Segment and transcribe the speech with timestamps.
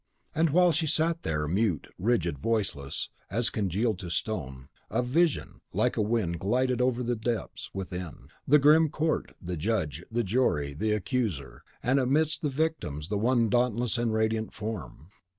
[0.33, 5.95] And while she sat there, mute, rigid, voiceless, as congealed to stone, A VISION, like
[5.95, 10.93] a wind, glided over the deeps within, the grim court, the judge, the jury, the
[10.93, 15.09] accuser; and amidst the victims the one dauntless and radiant form.